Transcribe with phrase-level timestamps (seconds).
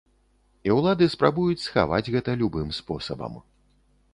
[0.69, 3.39] І ўлады спрабуюць схаваць гэта любым спосабам.